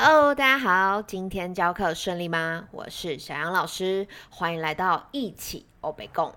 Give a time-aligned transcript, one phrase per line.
[0.00, 2.68] Hello，大家好，今天教课顺利吗？
[2.70, 6.32] 我是小杨老师，欢迎来到一起欧北共。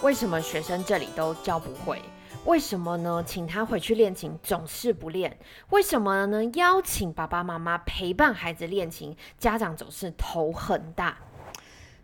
[0.00, 2.00] 为什么学生这里都教不会？
[2.46, 3.22] 为什么呢？
[3.26, 5.38] 请他回去练琴总是不练？
[5.68, 6.42] 为什么呢？
[6.54, 11.18] 邀请爸爸妈妈陪伴孩子练琴，家长总是头很大。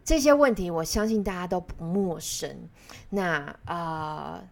[0.04, 2.68] 这些问题，我相信大家都不陌生。
[3.08, 4.42] 那啊，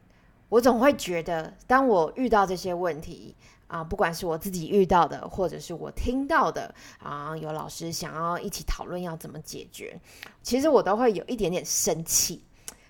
[0.48, 3.34] 我总会觉得，当我遇到这些问题
[3.66, 10.00] 啊，不管是我自己遇到的，或者是我听到的啊，有老师想要一起讨论要怎么解决，
[10.42, 12.42] 其实我都会有一点点生气。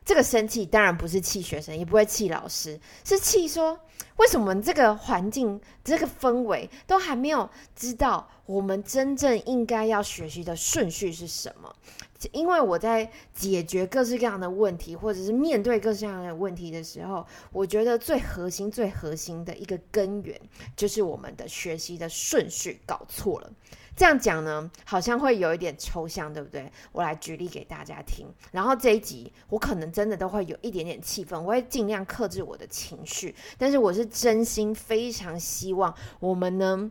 [0.05, 3.79] 这个生气当然不是气学生，也不会气老师，是气说
[4.17, 11.71] 为什么这个环境、这个氛围都还没有知道我们真正应该要学习的顺序是什么？
[12.33, 20.41] 因为我在解决各式各样的问题，或者是面对各式各样的问题的时候，我觉得最核心、最核心的一个根源，
[20.75, 23.53] 就是我们的学习的顺序搞错了。
[23.95, 26.71] 这样讲呢，好像会有一点抽象，对不对？
[26.93, 28.27] 我来举例给大家听。
[28.53, 33.35] 然后这一集，我可能真的都会有一点点气愤，我会尽量克制我的情绪。
[33.57, 36.91] 但是我是真心非常希望我们能。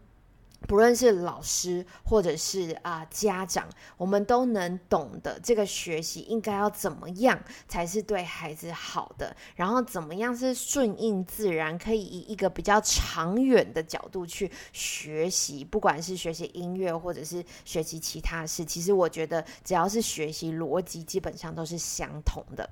[0.68, 22.70] 不论是老师或者是啊家长，我们都能懂得这个学习应该要怎么样才是对孩子好的，然后怎么样是顺应自然，可以以一个比较长远的角度去学习，不管是学习音乐或者是学习其他事，其实我觉得只要是学习逻辑，基本上都是相同的。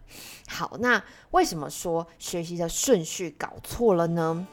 [0.47, 4.47] 好，那为什么说学习的顺序搞错了呢？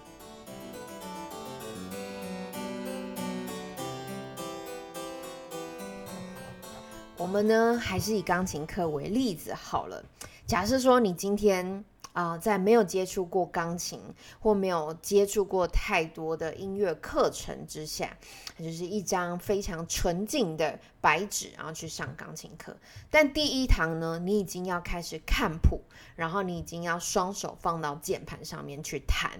[7.22, 10.04] 我们呢，还是以钢琴课为例子好了。
[10.44, 14.00] 假设说你今天啊，在没有接触过钢琴
[14.40, 18.18] 或没有接触过太多的音乐课程之下，
[18.58, 22.76] 就是一张非常纯净的白纸，然后去上钢琴课。
[23.08, 25.80] 但第一堂呢，你已经要开始看谱，
[26.16, 29.30] 然后你已经要双手放到键盘上面去弹。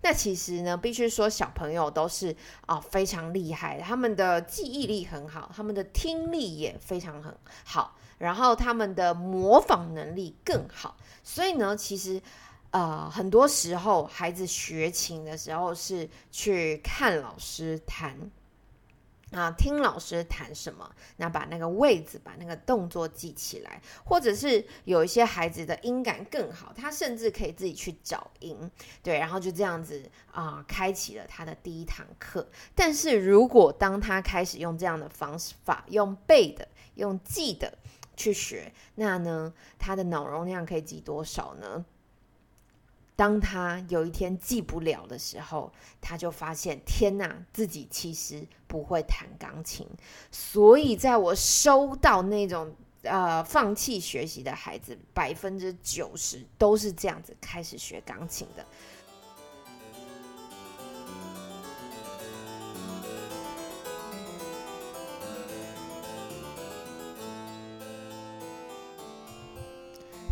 [0.00, 2.34] 那其实呢，必须说小朋友都是
[2.66, 10.96] 啊非常厉害，他们的记忆力很好，他们的听力也非常很好，然后他们的模仿能力更好。
[11.24, 12.22] 所以呢，其实
[12.70, 18.30] 呃很多时候孩子学琴的时候是去看老师弹。
[19.32, 28.58] 啊，听老师弹什么，那把那个位置、把那个动作记起来，或者是有一些孩子的音感更好，他甚至可以自己去找音，
[29.02, 30.02] 对，然后就这样子
[30.32, 32.48] 啊，开启了他的第一堂课。
[32.74, 37.76] 但是如果当他开始用这样的方法，用背的、用记的
[38.16, 41.84] 去学，那呢，他的脑容量可以记多少呢？
[43.18, 49.84] 当他有一天记不了的时候，他就发现天哪，自己其实不会弹钢琴。
[50.30, 58.64] 所以，在我收到那种呃放弃学习的孩子，百分之九十都是这样子开始学钢琴的。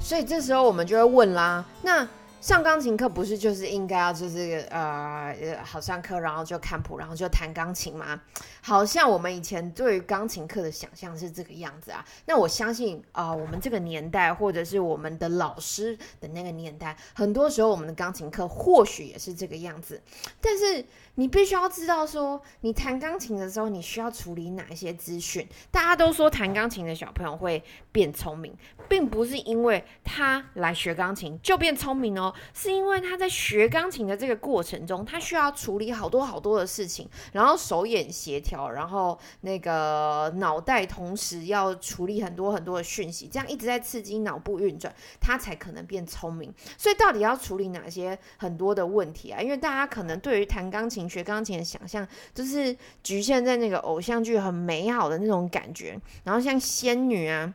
[0.00, 2.08] 所以这时候我们就会问啦，那？
[2.40, 8.20] 上钢琴课不是就是应该要就是呃好上课，然后就看谱，然后就弹钢琴吗？
[8.60, 12.04] 好像我们以前对于钢琴课的想象是这个样子啊。
[12.26, 20.00] 那我相信啊，我们这个年代或者是我们的老师的那个年代，很多时候我们的钢琴课或许也是这个样子。
[20.40, 20.84] 但是
[21.16, 25.48] 你必须要知道说，你弹钢琴的时候，你需要处理哪一些资讯？
[25.72, 28.56] 大家都说弹钢琴的小朋友会变聪明，
[28.88, 32.25] 并不是因为他来学钢琴就变聪明哦。
[32.54, 46.52] 是因为他在学钢琴的这个过程中，他需要处理好多好多的事情，然后手眼协调，然后那个脑袋同时要处理很多很多的讯息，这样一直在刺激脑部运转，他才可能变聪明。
[46.78, 49.40] 所以到底要处理哪些很多的问题啊？
[49.40, 57.52] 因为大家可能对于弹钢琴、学钢琴的想象，就是局限在那个偶像剧很美好的那种感觉，然后像仙女啊。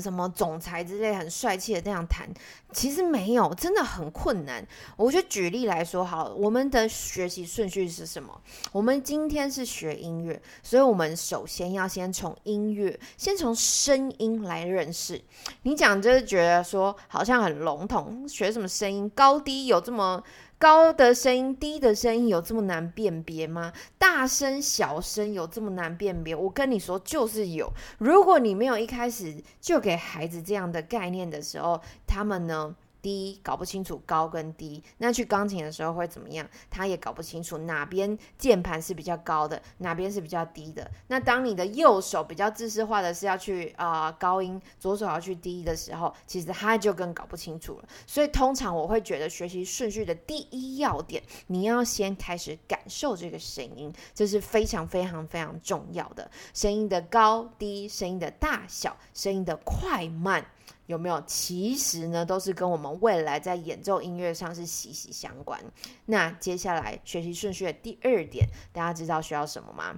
[0.00, 2.28] 什么总裁之类很帅气的这样谈，
[2.72, 4.66] 其实没有，真的很困难。
[4.96, 8.40] 我就举例来说，好，我们的学习顺序是什么？
[8.72, 15.20] 我们今天是学音乐，所以我们首先要先从音乐，先从声音来认识。
[15.62, 20.22] 你讲就是觉得说好像很笼统，学什么声音高低有这么？
[20.58, 23.72] 高的声音、低的声音有这么难辨别吗？
[23.98, 26.34] 大声、小声有这么难辨别？
[26.34, 27.72] 我跟你说，就是有。
[27.98, 32.74] 如果你没有一开始就给孩子这样的概念的时候，他们呢
[33.04, 34.82] 低，搞不清楚高跟低。
[34.96, 36.48] 那去钢琴的时候会怎么样？
[36.70, 40.90] 他也搞不清楚哪边键盘是比较高的，哪边是比较低的。
[41.08, 47.88] 那当你的右手比较自私化的是要去啊高音，左手要去低的时候，其实他就更搞不清楚了。
[48.06, 56.30] 所以通常我会觉得学习顺序的第一要点，你要先开始感受这个声音，这是非常非常非常重要的。
[56.54, 60.46] 声音的高低，声音的大小，声音的快慢。
[60.86, 61.22] 有没有？
[61.26, 65.60] 其实呢，都是跟我们未来在演奏音乐上是息息相关。
[66.06, 69.94] 那接下来学习顺序的第二点，大家知道需要什么吗？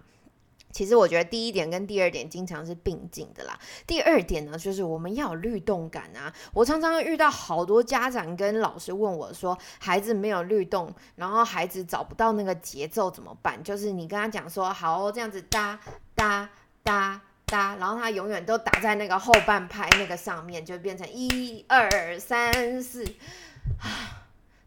[0.72, 3.58] 其实我觉得第一点跟第二点经常是并进的啦。
[3.86, 6.30] 第二点呢，就是我们要有律动感啊。
[6.52, 13.62] 我常常遇到好多家长跟老师问我说，孩子没有律动，然后孩子找不到那个节奏怎么办？
[13.64, 15.80] 就是你跟他讲说，好哦，这样子哒
[16.14, 16.50] 哒
[16.82, 17.22] 哒。
[17.46, 23.06] 哒，然后他永远都打在那个后半拍那个上面，就变成一二三四，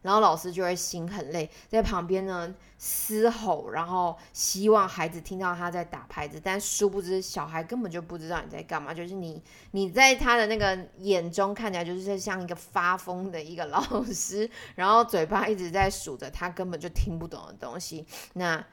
[0.00, 9.42] 然后老师就会心很累，在旁边呢嘶吼，然后希望孩子听到他在打拍子，但殊不知小孩根本就不知道你在干嘛，就是你
[9.72, 18.64] 你在他的那个眼中看起来就是像一个发疯的一个老师，然后嘴巴一直在数着他根本就听不懂的东西，那。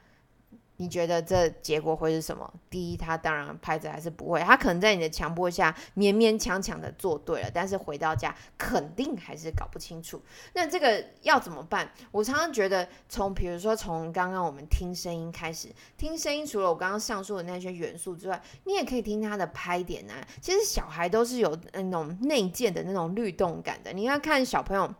[0.80, 2.48] 你觉得这结果会是什么？
[2.70, 10.22] 第一，他当然拍子还是不会，他可能在你的强迫下勉勉强强的做对了，但是回到家肯定还是搞不清楚。
[10.54, 11.90] 那这个要怎么办？
[12.12, 20.26] 我常常觉得，从比如说从刚刚我们听声音开始，听声音除了我刚刚上述的那些元素之外，你也可以听他的拍点啊。
[20.40, 23.92] 其实小孩都是有那种内建的那种律动感的。
[23.92, 24.94] 你要看小朋友。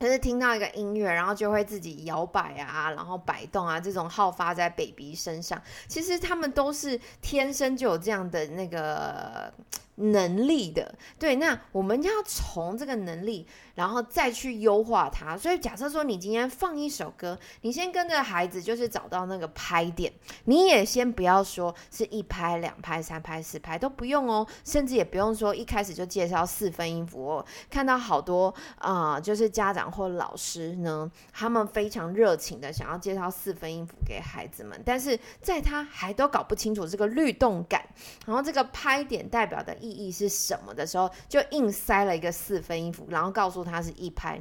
[0.00, 9.52] 他是听到一个音乐，然后就会自己摇摆啊，然后摆动啊，这种好发在 baby 身上，其实他们都是天生就有这样的那个。
[10.00, 15.36] 能力的，对，那我们要从这个能力，然后再去优化它。
[15.36, 20.10] 所以假设说你今天放一首歌，你先跟着孩子，就是找到那个拍点，
[20.44, 27.44] 你也先不要说是一拍、两拍、三拍、四拍都不用哦，甚至也不用说一开始就介绍四分音符哦。
[27.68, 37.86] 看到好多啊，就是家长或老师呢，他们非常热情的想要介绍四分音符给孩子们，但是在他还都搞不清楚这个律动感，
[38.26, 39.89] 然后这个拍点代表的意。
[39.90, 44.40] 意义是什么的时候，就硬塞了一个四分音符，然后告诉他是一拍，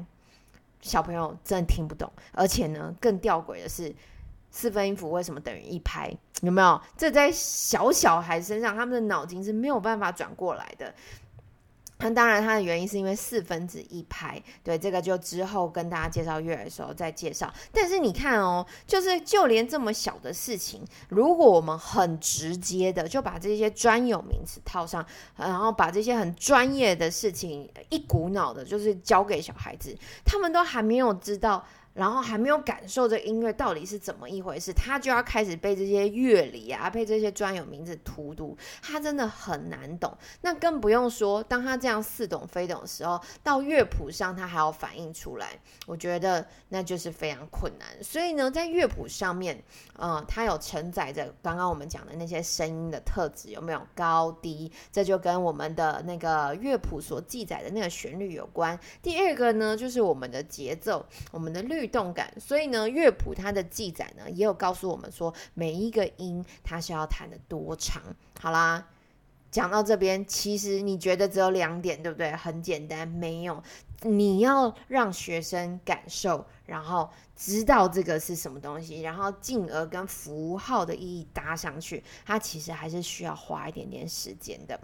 [0.81, 2.11] 小朋友真的听不懂。
[2.33, 3.93] 而且呢，更吊诡的是，
[4.51, 6.15] 四分音符为什么等于一拍？
[6.41, 6.81] 有没有？
[6.95, 10.93] 这在小小孩身上，他们的脑筋是没有办法转过来的。
[11.99, 17.53] 那当然，它的原因是因为四分之一拍，对这个就之后跟大家介绍乐的时候再介绍。
[17.73, 25.05] 但是你看哦，就是就连这么小的事情，如果我们很直接的就把这些专有名词套上，
[25.35, 29.93] 然后把这些很专业的事情一股脑的，就是交给小孩子，
[30.23, 31.65] 他们都还没有知道。
[31.99, 40.17] 然后还没有感受这音乐到底是怎么一回事，他就要开始背这些乐理啊，背这些专有名字荼毒，他真的很难懂。
[40.39, 47.85] 那更不用说，当他这样似懂非懂的时候，到乐谱上他还要反映出来，我觉得那就是非常困难。
[48.01, 49.61] 所以呢，在乐谱上面，
[49.97, 54.71] 呃，它有承载着刚刚我们讲的那些声音的特质，有没有高低？
[54.89, 58.79] 这就跟我们的那个乐谱所记载的那个旋律有关。
[59.01, 61.88] 第二个呢，就是我们的节奏，我们的律。
[61.89, 68.01] 动感，所以呢，乐谱它的记载呢，也有告诉我们说，每一个音它是要弹的多长。
[68.39, 68.87] 好啦，
[69.51, 72.31] 讲到这边，其实你觉得只有两点，对不对？
[72.31, 73.61] 很简单，没有，
[74.03, 84.79] 你要让学生感受，然后知道这个是什么东西，然后进而跟符号的意义搭上去，它其实还是需要花一点点时间的。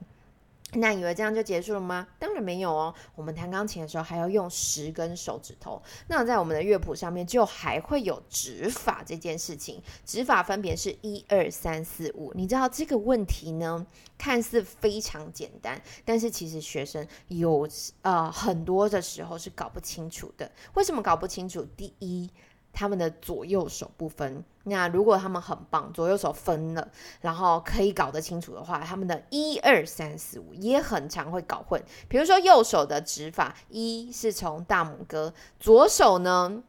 [0.75, 2.08] 那以为这样就结束了吗？
[2.20, 2.94] 当然没有哦。
[3.15, 5.82] 我们弹钢琴的时候还要用十根手指头。
[6.08, 9.82] 那在我们的乐谱上面就还会有指法这件事情。
[10.05, 12.32] 指法分别是一二三四五。
[12.36, 13.86] 你知道这个问题呢，
[14.17, 17.67] 看似非常简单，但是其实学生有
[18.01, 20.51] 呃很多的时候是搞不清楚的。
[20.74, 21.65] 为什么搞不清楚？
[21.75, 22.29] 第一。
[22.75, 26.88] 他们的左右手不分，那如果他们很棒，左右手分了，
[27.22, 31.82] 然后可以搞得清楚的话，他们的一二三四五也很常会搞混。
[32.10, 36.62] 比如说右手的指法，一是从大拇哥，左手呢，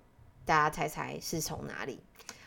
[0.45, 2.01] 大家猜猜是从哪里？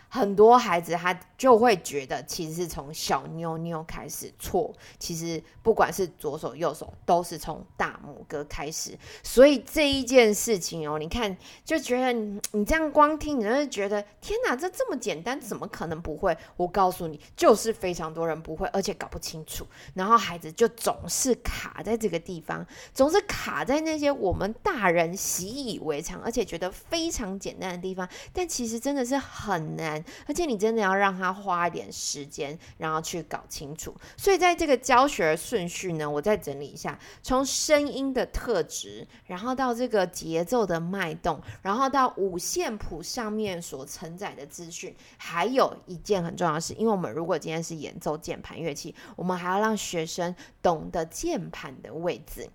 [0.07, 4.71] 很多孩子他就会觉得，其实是从小妞妞开始错。
[4.99, 8.91] 其实不管是左手右手，都是从大拇哥开始。
[9.23, 16.37] 所以这一件事情哦，你看就觉得你这样光听，你就会觉得天哪，这这么简单，怎么可能不会？
[16.57, 19.65] 我告诉你，就是非常多人不会，而且搞不清楚。
[19.93, 28.05] 然后孩子就总是卡在这个地方，总是卡在那些我们大人习以为常，而且觉得非常简单的地方。
[28.33, 30.03] 但其实真的是很难。
[30.27, 33.95] 而且你真的要让他花一点时间，然后去搞清楚。
[34.17, 44.95] 所以在这个教学顺序呢，我再整理一下：从声音的特质，然后到这个节奏的脉动，然后到五线谱上面所承载的资讯。
[45.17, 52.49] 还有一件很重要的事，因为我们如果今天是演奏键盘乐器，我们还要让学生懂得键盘的位置。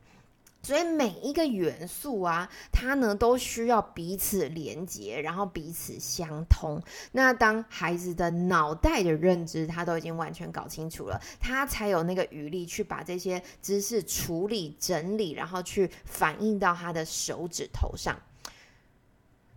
[0.64, 6.82] 所以每一个元素啊，它呢都需要彼此连接，然后彼此相通。
[7.12, 18.18] 那当孩子的脑袋的认知他都已经完全搞清楚了，他才有那个余力去把这些知识处理、整理，然后去反映到他的手指头上。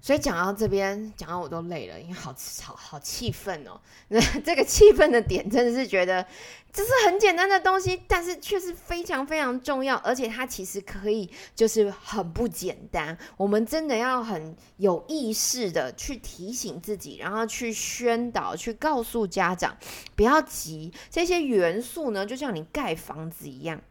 [0.07, 2.33] 所以讲到这边，讲到我都累了，因为好
[2.63, 3.77] 好好气愤哦。
[4.07, 6.25] 那 这个气愤的点，真的是觉得
[6.71, 13.17] 这是很简单的东西，但是却是非常非常重要，而且它其实可以就是很不简单。
[13.35, 19.75] 我们真的要很有意识的去提醒自己，然后去宣导，去告诉家长，
[20.15, 20.89] 不要急。
[21.09, 23.81] 这些元素呢，就像你盖房子一样。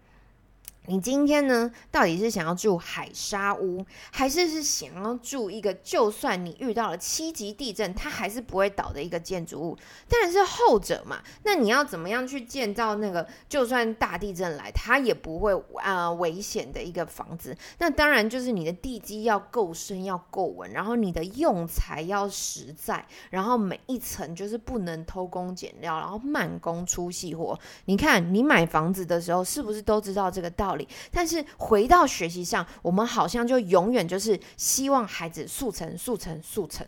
[0.89, 9.79] 你今天呢，到底是想要住海沙屋，还是是想要住一个就算你遇到了七级地震，它还是不会倒的一个建筑物？
[10.09, 11.19] 当然是后者嘛。
[11.43, 17.57] 那你要怎么样去建造那个就算大地震来，它也不会啊危险的一个房子？
[17.79, 27.59] 那当然就是你的地基要够深，要够稳，然后你的用材要实在，然后每一层就是不能偷工减料，然后慢工出细活。
[27.87, 30.76] 你看，你买房子的时候是不是都知道这个道理？
[31.13, 36.85] 但是回到学习上，我们好像就永远就是希望孩子速成、速成、速成。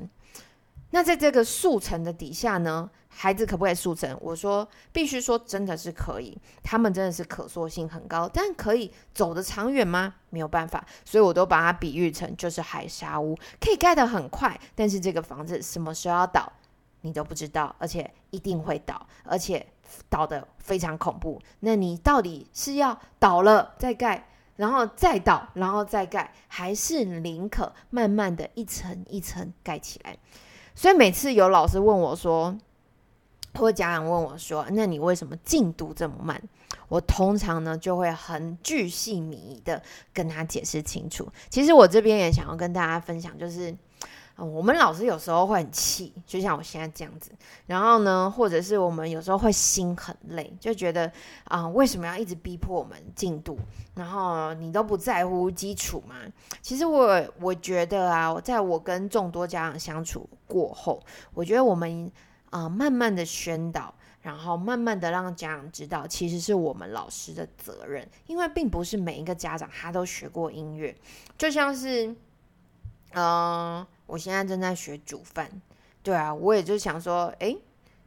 [0.90, 4.16] 那在这个速成的底下呢，孩子可不可以速成？
[4.22, 6.36] 我说必须说，真的是可以。
[6.62, 10.14] 他们真的是可塑性很高，但可以走得长远吗？
[10.30, 10.86] 没有办法。
[11.04, 16.50] 所以我都把它比喻成就是海沙屋，可以盖得很快，但是这个房子什么时候要倒，
[17.02, 19.66] 你都不知道，而且一定会倒，而且。
[20.08, 30.16] 倒的非常恐怖，那你到底是要倒了再盖，然后再倒，然后再盖，还是宁可慢慢的一层一层盖起来？
[30.74, 32.56] 所以每次有老师问我说，
[33.54, 36.42] 或家长问我说，那你为什么进度这么慢？
[36.88, 41.28] 我通常呢就会很巨细靡遗的跟他解释清楚。
[41.50, 43.76] 其实我这边也想要跟大家分享，就是。
[44.44, 47.32] 我们老师有时候会很气，就像我现在这样子。
[47.66, 51.10] 然后呢，或者是我们有时候会心很累，就觉得
[51.44, 53.58] 啊，为什么要一直逼迫我们进度？
[53.96, 56.14] 然后你都不在乎基础吗？
[56.62, 61.02] 其实我我觉得啊，在我跟众多家长相处过后，
[61.34, 62.08] 我觉得我们
[62.50, 70.94] 啊，慢慢的宣导，然后慢慢的让家长知道，其实是我们老师的责任，因为并不是每一个家长他都学过音乐，
[71.36, 72.14] 就像是，
[73.14, 73.84] 嗯。
[74.08, 75.48] 我现在正在学煮饭，
[76.02, 77.54] 对啊，我也就想说，哎，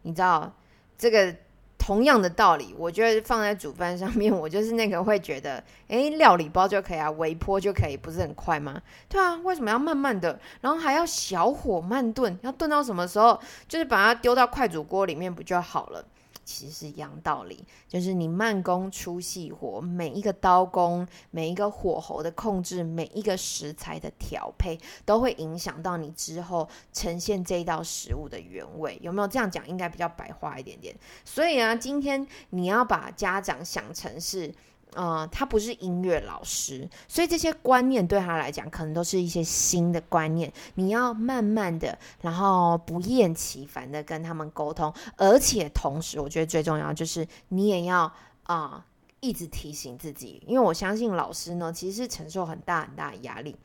[0.01, 0.51] 你知道
[0.98, 1.34] 这个
[1.77, 8.81] 同样的道理，我觉得放在煮饭上面，我就是那个会觉得，哎，料理包就可以啊，微波就可以，不是很快吗？
[9.08, 13.39] 对啊，为什么要慢慢的，然后还要小火慢炖，要炖到什么时候？
[13.67, 16.03] 就是把它丢到快煮锅里面不就好了？
[16.43, 28.98] 其实是一样道理，就是你慢工出细活，每一个刀工、每一个火候的控制、每一个食材的调配，都会影响到你之后呈现这一道食物的原味。
[29.01, 29.67] 有没有这样讲？
[29.67, 30.95] 应该比较白话一点点。
[31.24, 34.53] 所以啊，今天你要把家长想成是。
[34.93, 40.51] 呃，他不是音乐老师，所以这些观念对他来讲，可能都是一些新的观念。
[40.75, 48.12] 你要慢慢的，然后不厌其烦的跟他们沟通，而且同时，我觉得最重要就是你也要
[48.43, 48.86] 啊，
[49.21, 53.55] 一直提醒自己，因为我相信老师呢，其实是承受很大很大的压力。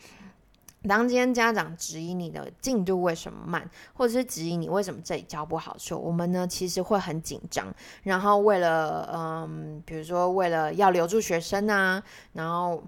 [0.86, 7.66] 当今天家长质疑你的进度为什么慢，或者是质疑你为什么这里教不好，说我们呢其实会很紧张，
[8.02, 12.02] 然后为了嗯，比如说为了要留住学生啊，
[12.32, 12.82] 然后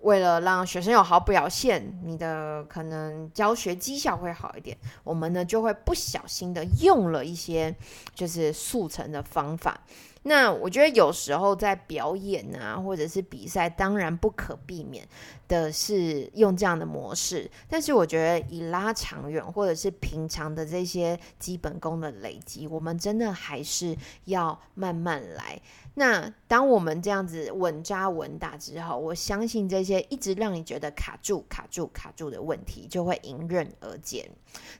[0.00, 7.74] 为了让学生有好表现，你的可能教学绩效会好一点，我们呢就会不小心的用了一些
[8.14, 9.80] 就是速成的方法。
[10.26, 15.06] 那我觉得有时候在表演啊，或者是比赛，当然不可避免
[15.46, 17.50] 的是用这样的模式。
[17.68, 25.60] 但是我觉得以拉长远，或者是平常的这些基本功的累积，我们真的还是要慢慢来。
[25.96, 34.28] 那当我们这样子稳扎稳打之后，我相信这些一直让你觉得卡住、卡住、卡住的问题就会迎刃而解。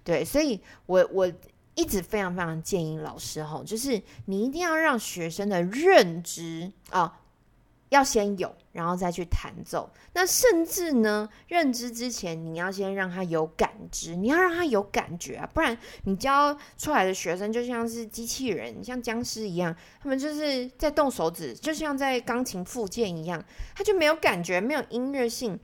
[0.02, 1.30] 对，所以我我
[1.74, 7.20] 一直非常非常建议老师哈，就是你一定要让学生的认知啊。
[7.90, 9.88] 要先有，然后再去弹奏。
[10.14, 23.40] 那甚至呢，认知之前，你要先让他有感知，你要让他有感觉啊，不然你教出来的学生就像是机器人，像僵尸一样，他们就是在动手指，就像在钢琴附件一样，
[23.76, 25.56] 他就没有感觉，没有音乐性。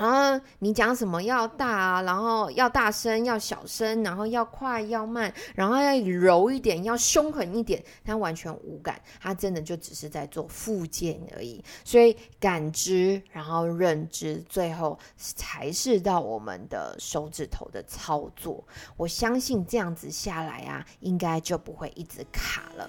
[0.00, 11.62] 然后你讲什么要大啊，然后要大声，要小声，然后要快要慢，然后要柔一点，要凶狠一点，他完全无感，他真的就只是在做附件而已。
[11.84, 18.64] 所以感知，然后认知，最后才是到我们的手指头的操作。
[18.96, 22.88] 我相信这样子下来啊，应该就不会一直卡了。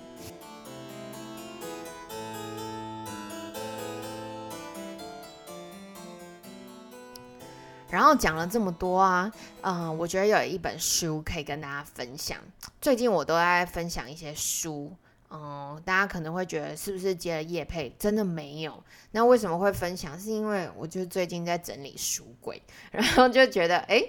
[7.92, 9.32] 然后讲了这么多啊，
[9.62, 12.38] 嗯，我觉得有一本书可以跟大家分享。
[12.80, 14.96] 最近我都在分享一些书，
[15.30, 17.94] 嗯，大家可能会觉得是不是接了叶配？
[18.00, 18.82] 真的没有。
[19.12, 20.18] 那为什么会分享？
[20.18, 24.02] 是因为我就最近在整理书柜，然后就觉得，哎。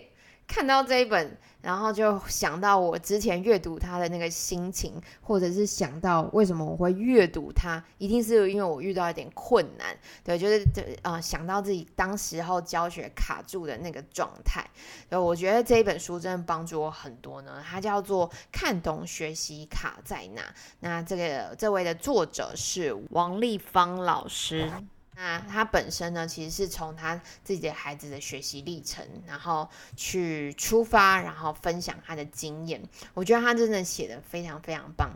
[0.46, 10.62] 看到这一本，然后就想到我之前阅读它的那个心情，或者是想到为什么我会阅读它，一定是因为我遇到一点困难，对，就是
[11.02, 14.62] 呃想到自己当时候教学卡住的那个状态，
[15.08, 17.62] 对，我觉得这一本书真的帮助我很多呢。
[17.64, 20.42] 它叫做《看懂学习卡在哪》，
[20.80, 24.70] 那这个这位的作者是王立芳老师。
[25.22, 27.14] 那他本身呢，其实是从他
[27.44, 32.82] 自己的孩子的学习历程，然后去出发，然后分享他的经验。
[33.14, 35.12] 我觉得他真的写的非常非常棒。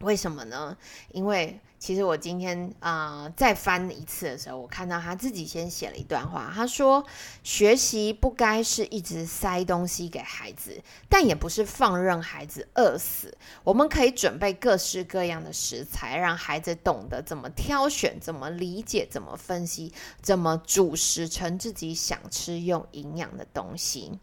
[0.00, 0.76] 为什么呢？
[1.12, 6.50] 因为其实我今天啊再翻一次的时候，我看到他自己先写了一段话。
[6.54, 7.04] 他说
[7.44, 13.36] ：“学习不该是一直塞东西给孩子，但也不是放任孩子饿死。
[13.62, 24.18] 我们可以准备各式各样的食材，让孩子懂得怎么挑选、怎么理解、怎么分析、怎么煮食成自己想吃、用营养的东西。”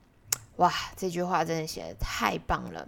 [0.57, 2.87] 哇，这句话真的写的太棒了。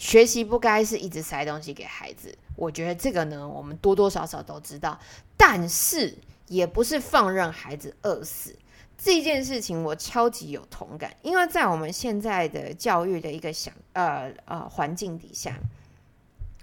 [0.00, 4.98] 学习不该是一直塞东西给孩子，我觉得这个呢，我们多多少少都知道，
[5.36, 6.16] 但是
[6.48, 8.56] 也不是放任孩子饿死
[8.96, 15.54] 这件事情，我超级有同感，因为在我们现在的教育的一个想呃呃环境底下，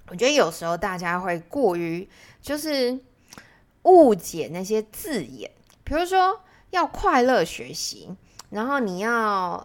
[0.07, 2.09] 我觉得有时候大家会过于
[2.41, 2.99] 就是
[3.83, 5.51] 误解那些字眼，
[5.83, 8.09] 比如说要快乐学习。
[8.49, 9.11] 然后你要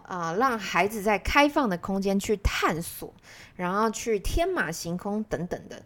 [0.07, 3.13] 啊，让孩子在开放的空间去探索，
[3.55, 5.81] 然后去天马行空等等的，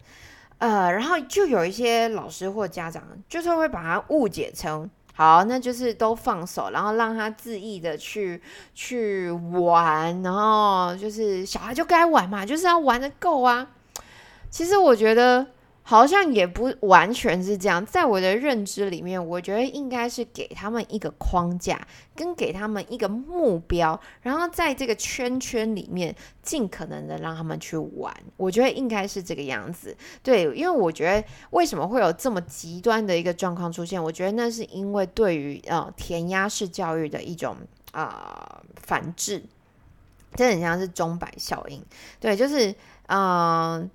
[0.58, 8.42] 呃，然后就有一些老师或家长就是会把它误解成好，那就是都放手，然后让他恣意的去
[8.74, 13.68] 去玩，然后就是小孩就该玩嘛，就是要玩的够啊。
[14.50, 15.46] 其实我觉得。
[15.88, 21.80] 好像也不完全是这样，在我的认知里面，我觉得应该是给他们一个框架，
[22.14, 28.14] 跟给他们一个目标，然后在这个圈圈里面尽可能的让他们去玩。
[28.36, 29.96] 我觉得应该是这个样子。
[30.22, 34.02] 对，因为我觉得为什么会有这么极端的一个状况出现？
[34.02, 37.56] 我觉得那是因为对于呃填鸭式教育的一种
[37.92, 39.42] 啊反制，
[40.34, 41.82] 这很像是钟摆效应。
[42.20, 42.74] 对，就是
[43.06, 43.90] 嗯。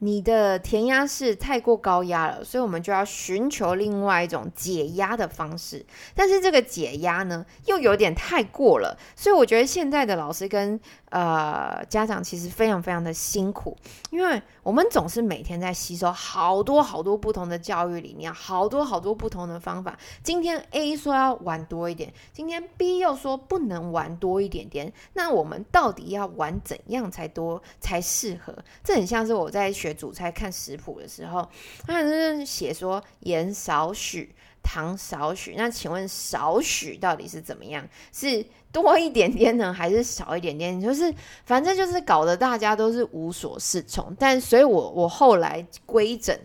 [0.00, 5.84] 你的填压式太过高压了，所以我们就要寻求另外一种解压的方式。
[6.14, 10.80] 但是这个解压呢，又有点太过了，所以我觉得现在的老师跟。
[11.16, 13.74] 呃，家长其实非常非常的辛苦，
[14.10, 19.98] 因为我们总是每天在吸收好多好多不同的教育理念，好多好多不同的方法。
[20.22, 24.92] 今天 A 说要玩多一点，今天 B 又说不能玩多一点点。
[25.14, 28.54] 那我们到底要玩怎样才多才适合？
[28.84, 31.48] 这很像是我在学煮菜看食谱的时候，
[31.86, 34.35] 他是写说盐少许，
[34.66, 35.54] 糖少许。
[35.56, 37.88] 那请问少许到底是怎么样？
[38.12, 38.44] 是？
[38.72, 40.78] 多一点点呢，还是少一点点？
[40.78, 41.10] 就是
[41.46, 44.14] 反正就是搞得大家都是无所适从。
[44.18, 46.38] 但所以，我我后来规整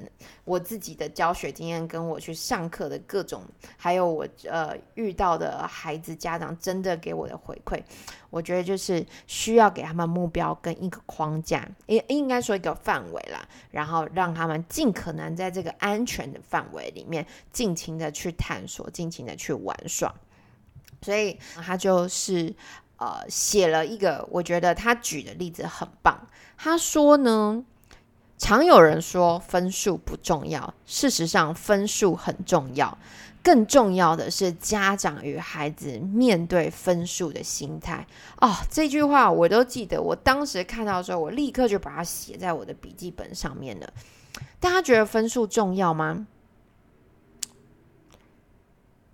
[0.51, 3.41] 我自己的教学经验，跟我去上课的各种，
[3.77, 7.81] 还有我呃遇到的孩子家长真的给我的回馈，
[8.29, 20.13] 我觉得就是需要给他们目标跟一个框架，应应该说一个范围啦，然后让他们尽可能在这个安全的范围里面尽情的去探索，尽情的去玩耍。
[21.01, 22.53] 所以他就是
[22.97, 26.27] 呃写了一个，我觉得他举的例子很棒。
[26.57, 27.63] 他说呢，
[28.41, 32.97] 常有人说分数不重要，事实上分数很重要。
[33.43, 38.07] 更重要的是家长与孩子面对分数的心态。
[38.39, 43.93] 哦，这句话我都记得，我当时看到的时候，我立刻就把它写在我的笔记本上面了。
[44.59, 46.25] 大家觉得分数重要吗？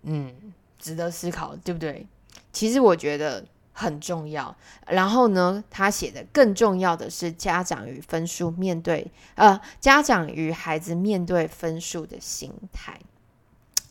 [0.03, 0.53] 嗯。
[0.79, 2.07] 值得思考，对不对？
[2.53, 3.43] 其实我觉得
[3.79, 4.55] 很重要。
[4.87, 12.99] 然后呢，他写的更重要的是家长与分数面对，呃，家长与孩子面对分数的心态。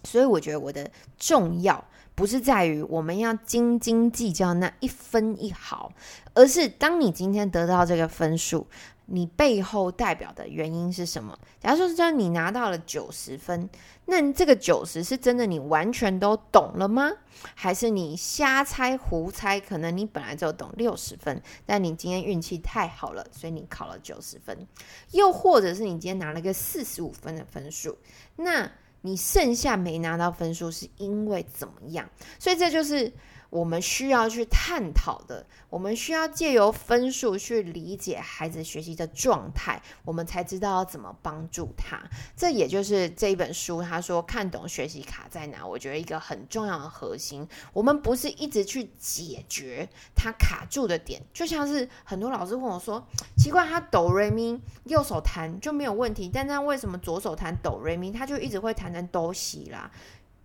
[0.02, 1.84] 所以我觉得我的重要
[2.16, 5.92] 不是在于我们要斤斤计较那一分一毫，
[6.34, 8.66] 而是当你今天得到这个分数。
[9.06, 11.38] 你背后代表的原因是什么？
[11.60, 13.70] 假如说是你拿到了九十分，
[14.06, 17.12] 那这个九十是真的你完全都懂了吗？
[17.54, 19.60] 还是你瞎猜胡猜？
[19.60, 24.66] 可能你本来就懂六十分，但你今天运气太好了，所以你考了九十分。
[25.12, 27.96] 又或者是你今天拿了个四十五分的分数，
[28.36, 28.70] 那
[29.02, 32.10] 你剩下没拿到分数是因为怎么样？
[32.38, 33.12] 所以这就是。
[33.56, 41.98] 我们需要去探讨的，我们需要借由分数去理解孩子学习的状态，我们才知道要怎么帮助他。
[42.36, 45.66] 这也就是这一本书他说看懂学习卡在哪。
[45.66, 53.02] 我觉得一个很重要的核心，我们不是一直去解决他卡住的点，就像是很多老师问我说，
[53.38, 59.90] 奇怪，他哆瑞咪右手弹就没有问题，但他为什么左手弹哆瑞咪，他就一直会弹成哆西啦？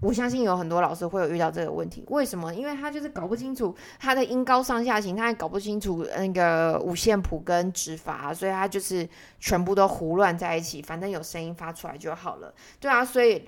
[0.01, 2.53] 我相信有很多老师会有遇到这个问题，为什么？
[2.53, 9.07] 因为他就是搞不清楚他的音高上下行，他也搞不清楚那个五线谱跟指法，所以他就是
[9.39, 12.53] 全部都胡乱在一起，反正有声音发出来就好了。
[12.79, 13.47] 对啊，所以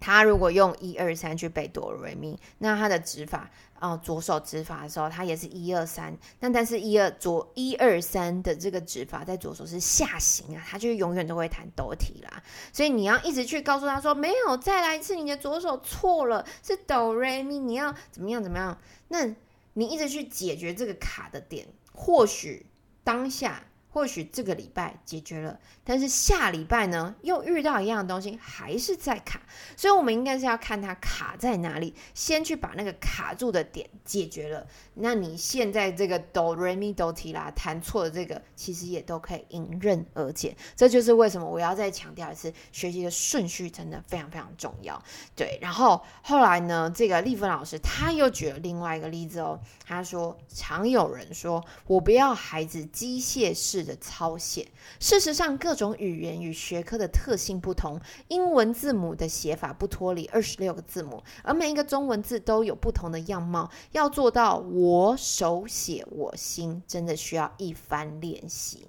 [0.00, 3.48] 他如果用一二三去背哆瑞咪，那他的指法。
[3.82, 12.42] 哦，左手指法的时候，他也是一二三，那但是一二左一二三的这个指法在左手是下行啊，他就永远都会弹哆提啦。
[12.74, 18.78] 所以你要一直去告诉他说，没有，再来一次，你的左手错了，是哆瑞咪，你要怎么样怎么样？
[19.08, 19.34] 那
[19.72, 22.66] 你一直去解决这个卡的点，或许
[23.02, 23.62] 当下。
[23.92, 29.42] 或许这个礼拜解决了，但是下礼拜呢，又遇到一样的东西，还是在卡。
[29.76, 34.64] 所以，我们应该是要看它卡在哪里，先去把那个卡住的点解决了。
[34.94, 40.56] 那你现在这个哆瑞咪哆提拉弹错的这个，其实也都可以迎刃而解。
[40.76, 45.02] 这就是为什么我要再强调一次，学习的顺序真的非常非常重要。
[45.34, 53.79] 对，然后后来呢，这个丽芬老师他又举了另外一个例子哦，他说常有人说我不要孩子机械式。
[53.84, 63.70] 的抄写，事实上，各种语言与学科的特性不同，英文字母的写法不脱离二十六个字母，而每一个中文字都有不同的样貌。
[63.92, 68.86] 要做到我手写我心，真的需要一番练习。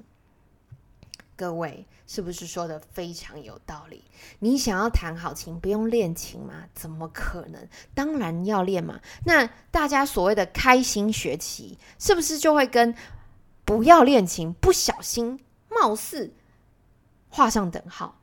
[1.35, 4.03] 各位是不是说的非常有道理？
[4.39, 6.65] 你想要弹好琴，不用练琴吗？
[6.75, 7.67] 怎么可能？
[7.95, 8.99] 当然要练嘛。
[9.25, 12.93] 那大家所谓的开心学习，是不是就会跟？
[13.77, 16.33] 不要恋情，不小心貌似
[17.29, 18.19] 画上等号，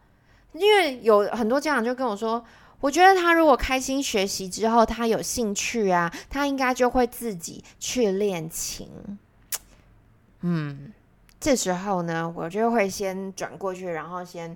[0.53, 2.45] 因为有很多家长就跟我说，
[2.81, 8.89] 我觉得他如果开心学习之后，他有兴趣啊，他应该就会自己去练琴。
[10.43, 10.93] 嗯，
[11.41, 14.55] 这时候呢，我就会先转过去，然后先。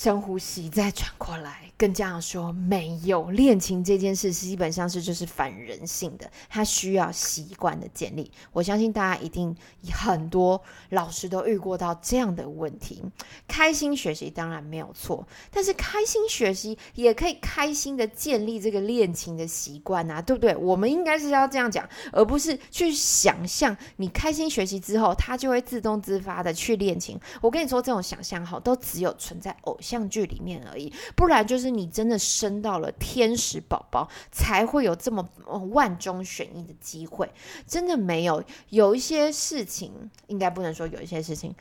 [0.00, 8.32] 深呼吸，再转过来跟家长说：没有恋情这件事是，基本上是就是反人性的，他需要习惯的建立。
[8.50, 9.54] 我相信大家一定
[9.92, 10.58] 很多
[10.88, 13.04] 老师都遇过到这样的问题。
[13.46, 20.56] 开心学习当然没有错，但是开心学习也可以开心的建立这个恋情的习惯啊，对不对？
[20.56, 27.20] 我们应该是要这样讲，而不是去想象你开心学习之后，他就会自动自发的去恋情。
[27.42, 29.78] 我跟你说，这种想象哈，都只有存在偶。
[29.89, 35.28] 像像剧里面而已，不然就是你真的生到了天使宝宝，才会有这么
[35.72, 37.28] 万中选一的机会。
[37.66, 39.90] 真的没有，有一些事情，
[40.28, 41.52] 应该不能说有一些事情。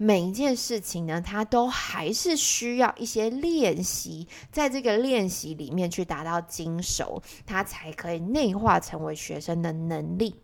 [0.00, 10.36] 每一件事情呢，它都还是需要一些练习，在这个练习里面去达到精熟，它才可以内化成为学生的能力。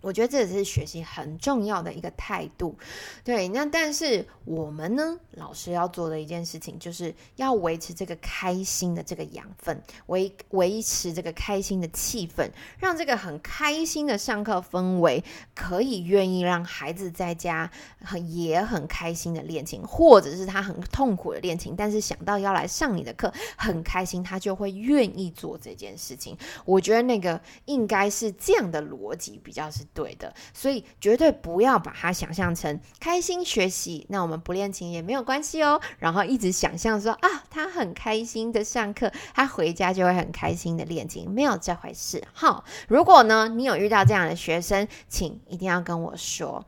[0.00, 2.76] 我觉得这也是学习很重要的一个态度，
[3.24, 3.48] 对。
[3.48, 17.68] 那但是我们呢，老师要做的一件事情，就是要维持这个开心的这个养分，维维持这个开心的气氛，让这个很开心的上课氛围，可以愿意让孩子在家
[18.00, 26.38] 很也很开心的练琴，或者是他很痛苦的练琴，但是想到要来上你的课很开心，他就会愿意做这件事情。
[26.64, 29.87] 我觉得那个应该是这样的逻辑比较是。
[29.98, 35.80] 对的，所以绝对不要把它想象成开心学习，那我们不练琴也没有关系哦。
[35.98, 42.22] 然后一直想象说啊，他很开心的上课，他回家就会很开心的练琴，没有这回事。
[42.32, 46.64] 好，如果呢你有遇到这样的学生，请一定要跟我说，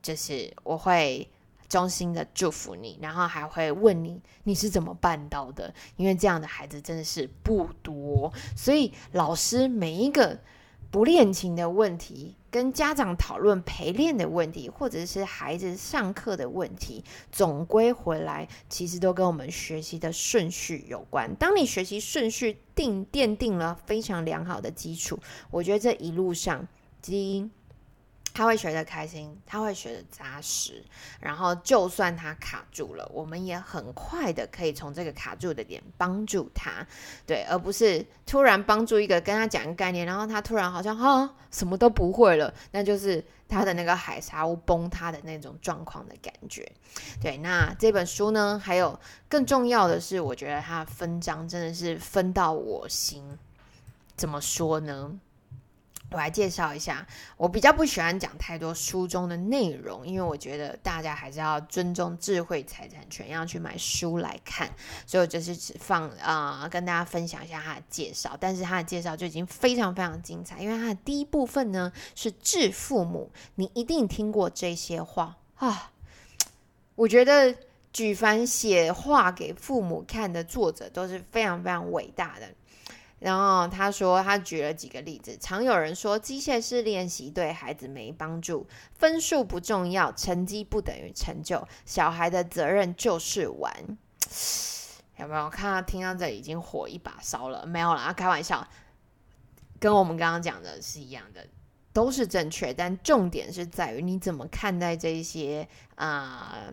[0.00, 1.30] 就是我会
[1.68, 10.38] 衷心的祝福你，然后还会问你你是怎么办到的，因为这样的孩子真的是不多，所以老师每一个。
[10.90, 21.34] 不练琴的问题，跟家长讨论陪练的问题，或者是孩子上课的问题，总归回来，其实都跟我们学习的顺序有关。
[21.34, 25.18] 当你学习顺序定奠定了非常良好的基础，
[25.50, 26.68] 我觉得这一路上
[27.02, 27.50] 基因。
[28.34, 30.84] 他会学得开心，他会学得扎实，
[31.20, 36.84] 然后就算他卡住了，我们也很快的可以从这个卡住的点帮助他，
[37.24, 46.68] 对，而不是突然帮助一个跟他讲概念，然后他突然好像哈什么都不会了，那就是他的那个海沙屋崩塌的那种状况的感觉。
[47.22, 53.38] 对，那这本书呢，还有更重要的是，我觉得它分章真的是分到我心，
[54.16, 55.12] 怎么说呢？
[56.14, 57.04] 我来介绍一下，
[57.36, 64.70] 我比较不喜欢讲太多书中的内容，因为我觉得大家还是要尊重智慧财产权，要去买书来看，
[65.04, 68.36] 所以我就是只放啊，跟大家分享一下他的介绍。
[68.38, 75.90] 但是他的介绍就已经非常非常精彩，因为他的第一部分呢是致父母，你一定听过这些话啊。
[76.94, 77.52] 我觉得
[77.92, 82.46] 举凡写话给父母看的作者都是非常非常伟大的。
[83.24, 85.34] 然后他说，他举了几个例子。
[85.40, 93.72] 常有人说，机械式练习对孩子没帮助，分数不重要，成绩不等于成就，小孩的责任就是玩。
[95.16, 95.80] 有没有看到？
[95.80, 97.64] 听到这里已经火一把烧了？
[97.64, 98.68] 没有啦，开玩笑，
[99.80, 101.46] 跟我们刚刚讲的是一样的，
[101.94, 102.74] 都是正确。
[102.74, 106.66] 但重点是在于你怎么看待这些啊。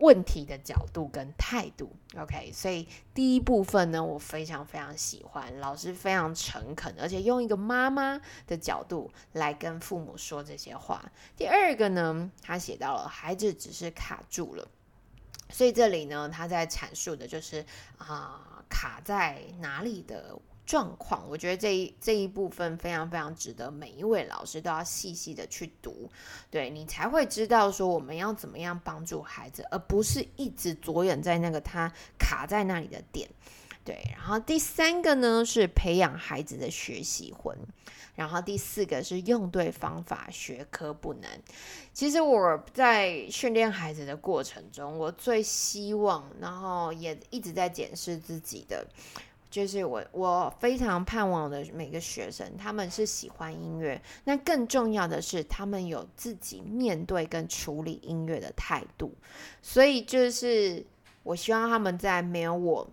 [0.00, 11.10] 问题的角度跟态度，OK，所以第一部分呢，我非常非常喜欢老师非常诚恳，而且用一个妈妈的角度来跟父母说这些话。
[11.36, 14.68] 第二个呢，他写到了孩子只是卡住了，
[15.50, 17.64] 所以这里呢，他在阐述的就是
[17.98, 20.38] 啊，卡在哪里的。
[20.68, 26.10] 状况，我觉得这一这一部分非常非常值得每一位老师都要细细的去读，
[26.50, 33.26] 对你才会知道说我们要怎么样帮助孩子，而不是一直着眼在那个他卡在那里的点。
[33.82, 37.56] 对，然后第三个呢是培养孩子的学习魂，
[38.14, 41.40] 然后第四个是用对方法，学科不难。
[41.94, 48.86] 其实我在训练孩子的过程中，我最希望，然后也一直在检视自己的。
[49.50, 54.00] 就是我，我非常盼望的每个学生，他们是喜欢音乐。
[54.24, 59.12] 那更重要的是，他们有自己面对跟处理音乐的态度。
[59.62, 60.84] 所以，就是
[61.22, 62.88] 我希望他们在没有我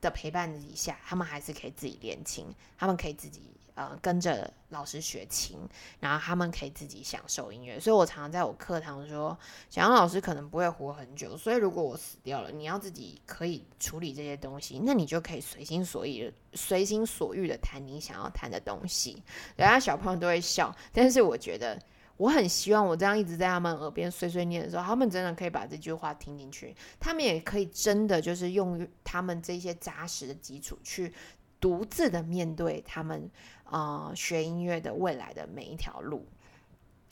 [0.00, 2.46] 的陪伴底下，他们还是可以自己练琴，
[2.78, 3.51] 他们可以自己。
[3.74, 5.58] 呃，跟着老师学琴，
[5.98, 7.80] 然后他们可以自己享受音乐。
[7.80, 9.36] 所以我常常在我课堂说，
[9.70, 19.22] 小杨老师可能不会活很久，所以如果我死掉了，你要自己可以处理这些东西，那你就可以随心所欲、随心所欲的弹你想要弹的东西。
[19.56, 21.80] 人家小朋友都会笑，但是我觉得
[22.18, 31.12] 我很希望我这样一直在他们耳边碎碎念的时候，他们真的可以把这句话听进去，他们也可以真的就是用他们这些扎实的基础去
[31.58, 33.30] 独自的面对他们。
[33.72, 36.26] 啊，学音乐的未来的每一条路，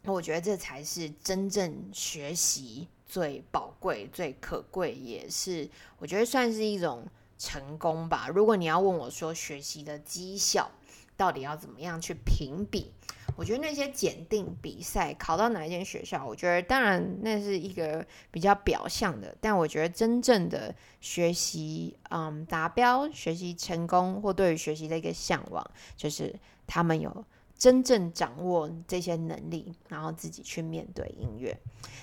[0.05, 5.67] 我觉得这才是真正学习最宝贵、最可贵，也是
[5.99, 7.07] 我觉得算是一种
[7.39, 8.29] 成功吧。
[8.29, 10.71] 如果你要问我说学习的绩效
[11.17, 12.93] 到底要怎么样去评比，
[13.41, 27.25] 我觉得那些检定比赛考到哪一间学校，我觉得当然那是一个比较表象的，但我觉得真正的学习，嗯，达标、学习成功或对于学习的一个向往，就是他们有。
[27.61, 31.55] 真正掌握这些能力，然后自己去面对音乐。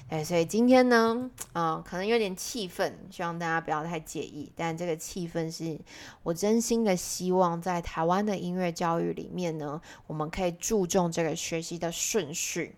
[0.07, 4.51] 对，所以今天呢，啊，可能有点气愤，希望大家不要太介意。
[4.55, 5.79] 但这个气氛是
[6.21, 12.75] 我真心的希望，在台湾的音乐教育里面呢，我们可以注重这个学习的顺序，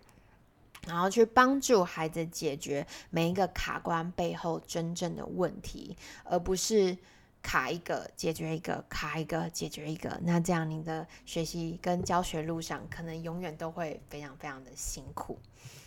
[0.86, 6.96] 然后去帮助孩子解决每一个卡关背后真正的问题，而不是。
[7.42, 15.38] 卡一个解决一个，卡一个解决一个，那这样你的学习跟教学路上可能永远都会非常非常的辛苦。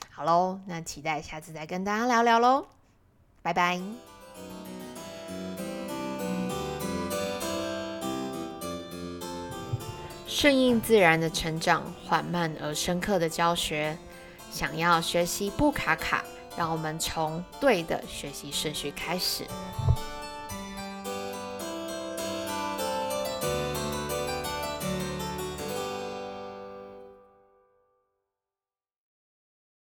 [0.09, 2.67] 好喽，那期待下次再跟大家聊聊喽，
[3.41, 3.81] 拜拜。
[10.27, 13.97] 顺应自然的成长，缓慢而深刻的教学，
[14.51, 16.23] 想要学习不卡卡，
[16.57, 19.45] 让我们从对的学习顺序开始。